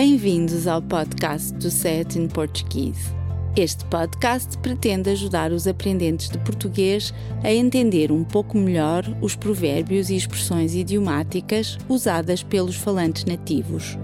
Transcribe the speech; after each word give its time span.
Bem-vindos 0.00 0.68
ao 0.68 0.80
podcast 0.80 1.52
do 1.54 1.68
Set 1.72 2.16
in 2.16 2.28
Portuguese. 2.28 3.10
Este 3.56 3.84
podcast 3.86 4.56
pretende 4.58 5.10
ajudar 5.10 5.50
os 5.50 5.66
aprendentes 5.66 6.28
de 6.28 6.38
português 6.44 7.12
a 7.42 7.52
entender 7.52 8.12
um 8.12 8.22
pouco 8.22 8.56
melhor 8.56 9.02
os 9.20 9.34
provérbios 9.34 10.08
e 10.08 10.14
expressões 10.14 10.72
idiomáticas 10.72 11.76
usadas 11.88 12.44
pelos 12.44 12.76
falantes 12.76 13.24
nativos. 13.24 13.96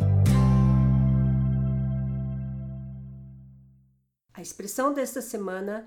A 4.33 4.43
expressão 4.43 4.93
desta 4.93 5.23
semana, 5.23 5.87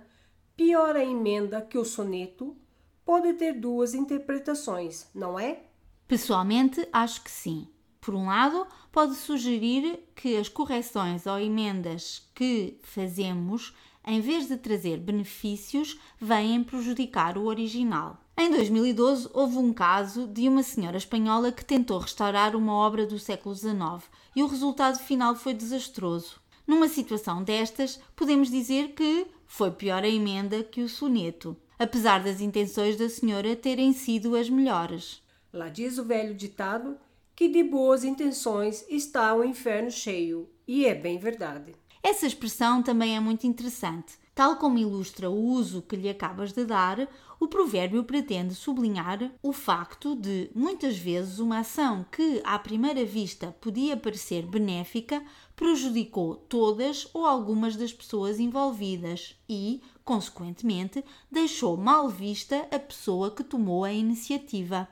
pior 0.56 0.96
a 0.96 1.04
emenda 1.04 1.62
que 1.62 1.78
o 1.78 1.84
soneto, 1.84 2.56
pode 3.04 3.34
ter 3.34 3.60
duas 3.60 3.94
interpretações, 3.94 5.08
não 5.14 5.38
é? 5.38 5.64
Pessoalmente, 6.08 6.88
acho 6.94 7.22
que 7.22 7.30
sim. 7.30 7.68
Por 8.08 8.16
um 8.16 8.28
lado, 8.28 8.66
pode 8.90 9.16
sugerir 9.16 10.00
que 10.16 10.38
as 10.38 10.48
correções 10.48 11.26
ou 11.26 11.38
emendas 11.38 12.26
que 12.34 12.78
fazemos, 12.82 13.76
em 14.06 14.22
vez 14.22 14.48
de 14.48 14.56
trazer 14.56 14.96
benefícios, 14.96 16.00
vêm 16.18 16.64
prejudicar 16.64 17.38
o 17.38 17.48
original. 17.48 18.18
Em 18.38 18.50
2012, 18.50 19.30
houve 19.34 19.58
um 19.58 19.74
caso 19.74 20.26
de 20.26 20.48
uma 20.48 20.64
senhora 20.64 20.96
espanhola 20.96 21.52
que 21.52 21.66
tentou 21.66 22.00
restaurar 22.00 22.56
uma 22.56 22.72
obra 22.72 23.06
do 23.06 23.20
século 23.20 23.54
XIX 23.54 24.10
e 24.34 24.42
o 24.42 24.48
resultado 24.48 25.00
final 25.00 25.36
foi 25.36 25.54
desastroso. 25.54 26.40
Numa 26.66 26.88
situação 26.88 27.44
destas, 27.44 28.00
podemos 28.16 28.50
dizer 28.50 28.94
que 28.94 29.28
foi 29.46 29.70
pior 29.70 30.06
a 30.06 30.08
emenda 30.08 30.64
que 30.64 30.80
o 30.80 30.88
soneto, 30.88 31.58
apesar 31.78 32.24
das 32.24 32.40
intenções 32.40 32.96
da 32.96 33.10
senhora 33.10 33.54
terem 33.54 33.92
sido 33.92 34.34
as 34.34 34.50
melhores. 34.50 35.22
Lá 35.52 35.68
diz 35.68 35.98
o 35.98 36.06
velho 36.06 36.34
ditado 36.34 36.98
que 37.38 37.48
de 37.48 37.64
boas 37.64 38.04
intenções 38.04 38.84
está 38.90 39.36
o 39.36 39.44
inferno 39.44 39.92
cheio, 39.92 40.50
e 40.68 40.88
é 40.88 40.96
bem 40.96 41.20
verdade. 41.20 41.76
Essa 42.02 42.26
expressão 42.26 42.82
também 42.82 43.16
é 43.16 43.20
muito 43.20 43.46
interessante. 43.46 44.18
Tal 44.34 44.56
como 44.56 44.80
ilustra 44.80 45.30
o 45.30 45.36
uso 45.36 45.84
que 45.84 45.96
lhe 45.96 46.10
acabas 46.10 46.52
de 46.52 46.66
dar, 46.66 47.08
o 47.40 47.48
provérbio 47.48 48.04
pretende 48.04 48.56
sublinhar 48.56 49.32
o 49.44 49.54
facto 49.54 50.16
de, 50.16 50.50
muitas 50.56 50.98
vezes, 50.98 51.38
uma 51.38 51.60
ação 51.60 52.04
que, 52.12 52.42
à 52.44 52.58
primeira 52.58 53.06
vista, 53.06 53.56
podia 53.62 53.96
parecer 53.96 54.44
benéfica, 54.48 55.24
prejudicou 55.56 56.36
todas 56.36 57.08
ou 57.14 57.24
algumas 57.24 57.76
das 57.76 57.94
pessoas 57.94 58.40
envolvidas 58.40 59.36
e, 59.48 59.80
consequentemente, 60.04 61.06
deixou 61.32 61.78
mal 61.78 62.10
vista 62.10 62.68
a 62.72 62.80
pessoa 62.80 63.30
que 63.30 63.44
tomou 63.44 63.84
a 63.84 63.94
iniciativa. 63.94 64.88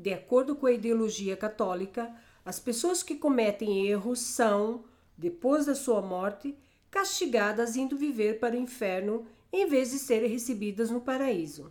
De 0.00 0.14
acordo 0.14 0.56
com 0.56 0.64
a 0.64 0.72
ideologia 0.72 1.36
católica, 1.36 2.10
as 2.42 2.58
pessoas 2.58 3.02
que 3.02 3.16
cometem 3.16 3.86
erros 3.86 4.18
são, 4.20 4.82
depois 5.14 5.66
da 5.66 5.74
sua 5.74 6.00
morte, 6.00 6.56
castigadas 6.90 7.76
indo 7.76 7.98
viver 7.98 8.40
para 8.40 8.54
o 8.54 8.58
inferno 8.58 9.26
em 9.52 9.66
vez 9.66 9.90
de 9.90 9.98
serem 9.98 10.30
recebidas 10.30 10.88
no 10.90 11.02
paraíso. 11.02 11.70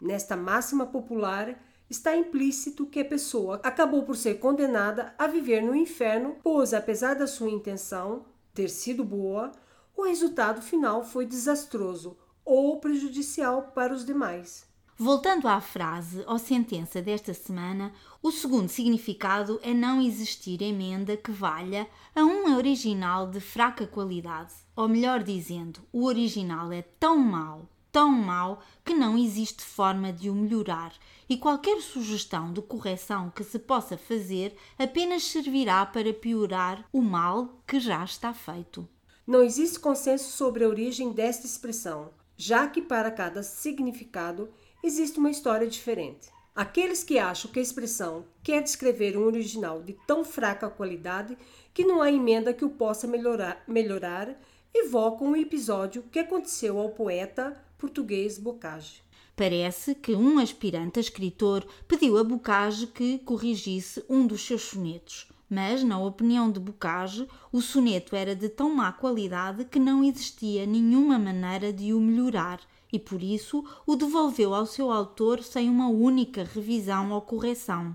Nesta 0.00 0.36
máxima 0.36 0.86
popular 0.86 1.56
está 1.88 2.16
implícito 2.16 2.84
que 2.84 2.98
a 2.98 3.04
pessoa 3.04 3.60
acabou 3.62 4.02
por 4.02 4.16
ser 4.16 4.40
condenada 4.40 5.14
a 5.16 5.28
viver 5.28 5.62
no 5.62 5.76
inferno, 5.76 6.38
pois, 6.42 6.74
apesar 6.74 7.14
da 7.14 7.28
sua 7.28 7.48
intenção 7.48 8.24
ter 8.52 8.70
sido 8.70 9.04
boa, 9.04 9.52
o 9.96 10.02
resultado 10.02 10.60
final 10.60 11.04
foi 11.04 11.26
desastroso 11.26 12.18
ou 12.44 12.80
prejudicial 12.80 13.70
para 13.72 13.94
os 13.94 14.04
demais. 14.04 14.71
Voltando 15.04 15.48
à 15.48 15.60
frase 15.60 16.22
ou 16.28 16.38
sentença 16.38 17.02
desta 17.02 17.34
semana, 17.34 17.92
o 18.22 18.30
segundo 18.30 18.68
significado 18.68 19.58
é 19.60 19.74
não 19.74 20.00
existir 20.00 20.62
emenda 20.62 21.16
que 21.16 21.32
valha 21.32 21.88
a 22.14 22.22
um 22.22 22.54
original 22.54 23.28
de 23.28 23.40
fraca 23.40 23.84
qualidade. 23.84 24.54
Ou 24.76 24.86
melhor 24.86 25.20
dizendo, 25.24 25.80
o 25.92 26.04
original 26.04 26.70
é 26.70 26.82
tão 26.82 27.18
mau, 27.18 27.68
tão 27.90 28.12
mau, 28.12 28.62
que 28.84 28.94
não 28.94 29.18
existe 29.18 29.64
forma 29.64 30.12
de 30.12 30.30
o 30.30 30.34
melhorar 30.36 30.94
e 31.28 31.36
qualquer 31.36 31.80
sugestão 31.80 32.52
de 32.52 32.62
correção 32.62 33.28
que 33.28 33.42
se 33.42 33.58
possa 33.58 33.98
fazer 33.98 34.54
apenas 34.78 35.24
servirá 35.24 35.84
para 35.84 36.14
piorar 36.14 36.86
o 36.92 37.02
mal 37.02 37.60
que 37.66 37.80
já 37.80 38.04
está 38.04 38.32
feito. 38.32 38.88
Não 39.26 39.42
existe 39.42 39.80
consenso 39.80 40.30
sobre 40.30 40.62
a 40.62 40.68
origem 40.68 41.10
desta 41.10 41.44
expressão, 41.44 42.10
já 42.36 42.68
que 42.68 42.80
para 42.80 43.10
cada 43.10 43.42
significado 43.42 44.48
existe 44.82 45.18
uma 45.18 45.30
história 45.30 45.66
diferente. 45.66 46.28
Aqueles 46.54 47.02
que 47.02 47.18
acham 47.18 47.50
que 47.50 47.58
a 47.58 47.62
expressão 47.62 48.26
quer 48.42 48.62
descrever 48.62 49.16
um 49.16 49.24
original 49.24 49.82
de 49.82 49.96
tão 50.06 50.22
fraca 50.22 50.68
qualidade 50.68 51.38
que 51.72 51.84
não 51.84 52.02
há 52.02 52.12
emenda 52.12 52.52
que 52.52 52.64
o 52.64 52.70
possa 52.70 53.06
melhorar, 53.06 53.62
melhorar 53.66 54.38
evocam 54.74 55.28
um 55.28 55.36
episódio 55.36 56.04
que 56.10 56.18
aconteceu 56.18 56.78
ao 56.78 56.90
poeta 56.90 57.56
português 57.78 58.38
Bocage. 58.38 59.02
Parece 59.34 59.94
que 59.94 60.14
um 60.14 60.38
aspirante 60.38 60.98
a 60.98 61.00
escritor 61.00 61.66
pediu 61.88 62.18
a 62.18 62.24
Bocage 62.24 62.86
que 62.86 63.18
corrigisse 63.20 64.04
um 64.08 64.26
dos 64.26 64.46
seus 64.46 64.62
sonetos, 64.62 65.31
mas, 65.52 65.84
na 65.84 66.00
opinião 66.02 66.50
de 66.50 66.58
Bocage, 66.58 67.28
o 67.52 67.60
soneto 67.60 68.16
era 68.16 68.34
de 68.34 68.48
tão 68.48 68.74
má 68.74 68.90
qualidade 68.90 69.66
que 69.66 69.78
não 69.78 70.02
existia 70.02 70.64
nenhuma 70.64 71.18
maneira 71.18 71.70
de 71.70 71.92
o 71.92 72.00
melhorar 72.00 72.58
e 72.90 72.98
por 72.98 73.22
isso 73.22 73.62
o 73.86 73.94
devolveu 73.94 74.54
ao 74.54 74.64
seu 74.64 74.90
autor 74.90 75.42
sem 75.42 75.68
uma 75.68 75.88
única 75.88 76.42
revisão 76.42 77.12
ou 77.12 77.20
correção. 77.20 77.94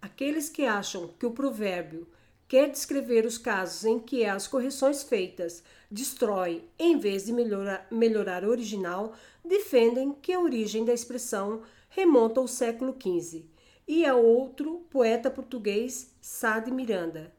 Aqueles 0.00 0.48
que 0.48 0.64
acham 0.64 1.08
que 1.18 1.26
o 1.26 1.32
provérbio 1.32 2.06
quer 2.46 2.70
descrever 2.70 3.26
os 3.26 3.36
casos 3.36 3.84
em 3.84 3.98
que 3.98 4.24
as 4.24 4.46
correções 4.46 5.02
feitas 5.02 5.60
destrói 5.90 6.62
em 6.78 6.96
vez 6.96 7.24
de 7.24 7.32
melhorar, 7.32 7.84
melhorar 7.90 8.44
o 8.44 8.50
original, 8.50 9.12
defendem 9.44 10.12
que 10.22 10.32
a 10.32 10.38
origem 10.38 10.84
da 10.84 10.94
expressão 10.94 11.62
remonta 11.88 12.38
ao 12.38 12.46
século 12.46 12.94
XV 12.96 13.53
e 13.86 14.04
a 14.04 14.14
outro 14.14 14.86
poeta 14.90 15.30
português, 15.30 16.14
Sá 16.20 16.58
de 16.58 16.70
Miranda, 16.70 17.32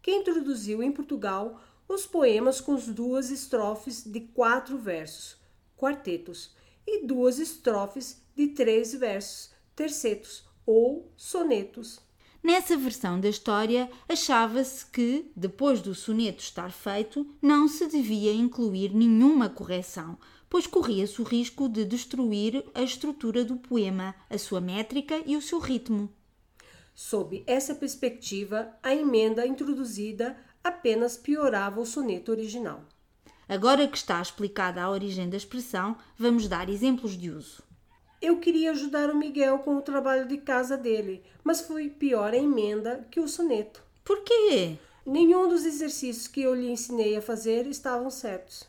que 0.00 0.12
introduziu 0.12 0.82
em 0.82 0.92
Portugal 0.92 1.60
os 1.88 2.06
poemas 2.06 2.60
com 2.60 2.74
as 2.74 2.86
duas 2.86 3.30
estrofes 3.30 4.04
de 4.04 4.20
quatro 4.20 4.78
versos, 4.78 5.36
quartetos, 5.76 6.54
e 6.86 7.06
duas 7.06 7.38
estrofes 7.38 8.22
de 8.34 8.48
três 8.48 8.94
versos, 8.94 9.50
tercetos 9.76 10.44
ou 10.66 11.12
sonetos. 11.16 12.00
Nessa 12.42 12.76
versão 12.76 13.20
da 13.20 13.28
história, 13.28 13.90
achava-se 14.08 14.86
que, 14.86 15.30
depois 15.36 15.82
do 15.82 15.94
soneto 15.94 16.42
estar 16.42 16.72
feito, 16.72 17.26
não 17.40 17.68
se 17.68 17.86
devia 17.86 18.32
incluir 18.32 18.94
nenhuma 18.94 19.50
correção, 19.50 20.16
pois 20.50 20.66
corria-se 20.66 21.22
o 21.22 21.24
risco 21.24 21.68
de 21.68 21.84
destruir 21.84 22.64
a 22.74 22.82
estrutura 22.82 23.44
do 23.44 23.56
poema, 23.56 24.14
a 24.28 24.36
sua 24.36 24.60
métrica 24.60 25.22
e 25.24 25.36
o 25.36 25.40
seu 25.40 25.60
ritmo. 25.60 26.10
Sob 26.92 27.42
essa 27.46 27.74
perspectiva, 27.74 28.74
a 28.82 28.94
emenda 28.94 29.46
introduzida 29.46 30.36
apenas 30.62 31.16
piorava 31.16 31.80
o 31.80 31.86
soneto 31.86 32.32
original. 32.32 32.82
Agora 33.48 33.88
que 33.88 33.96
está 33.96 34.20
explicada 34.20 34.82
a 34.82 34.90
origem 34.90 35.30
da 35.30 35.36
expressão, 35.36 35.96
vamos 36.18 36.46
dar 36.46 36.68
exemplos 36.68 37.16
de 37.16 37.30
uso. 37.30 37.62
Eu 38.20 38.38
queria 38.38 38.72
ajudar 38.72 39.08
o 39.08 39.16
Miguel 39.16 39.60
com 39.60 39.76
o 39.76 39.82
trabalho 39.82 40.28
de 40.28 40.36
casa 40.36 40.76
dele, 40.76 41.22
mas 41.42 41.60
foi 41.62 41.88
pior 41.88 42.34
a 42.34 42.36
emenda 42.36 43.06
que 43.10 43.18
o 43.18 43.26
soneto. 43.26 43.82
Por 44.04 44.22
quê? 44.22 44.76
Nenhum 45.06 45.48
dos 45.48 45.64
exercícios 45.64 46.28
que 46.28 46.42
eu 46.42 46.54
lhe 46.54 46.70
ensinei 46.70 47.16
a 47.16 47.22
fazer 47.22 47.66
estavam 47.66 48.10
certos. 48.10 48.68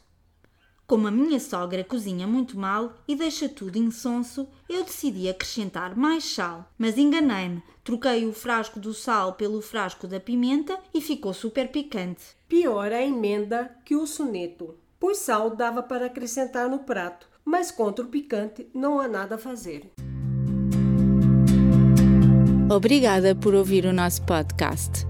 Como 0.91 1.07
a 1.07 1.11
minha 1.11 1.39
sogra 1.39 1.85
cozinha 1.85 2.27
muito 2.27 2.59
mal 2.59 2.95
e 3.07 3.15
deixa 3.15 3.47
tudo 3.47 3.77
insonso, 3.77 4.45
eu 4.67 4.83
decidi 4.83 5.29
acrescentar 5.29 5.95
mais 5.95 6.25
sal, 6.25 6.69
mas 6.77 6.97
enganei-me. 6.97 7.63
Troquei 7.81 8.25
o 8.25 8.33
frasco 8.33 8.77
do 8.77 8.93
sal 8.93 9.35
pelo 9.35 9.61
frasco 9.61 10.05
da 10.05 10.19
pimenta 10.19 10.77
e 10.93 10.99
ficou 10.99 11.33
super 11.33 11.69
picante. 11.69 12.35
Pior 12.45 12.91
a 12.91 13.01
emenda 13.01 13.73
que 13.85 13.95
o 13.95 14.05
soneto, 14.05 14.75
pois 14.99 15.19
sal 15.19 15.55
dava 15.55 15.81
para 15.81 16.07
acrescentar 16.07 16.67
no 16.67 16.79
prato, 16.79 17.25
mas 17.45 17.71
contra 17.71 18.03
o 18.03 18.09
picante 18.09 18.67
não 18.73 18.99
há 18.99 19.07
nada 19.07 19.35
a 19.35 19.37
fazer. 19.37 19.93
Obrigada 22.69 23.33
por 23.33 23.55
ouvir 23.55 23.85
o 23.85 23.93
nosso 23.93 24.23
podcast. 24.23 25.09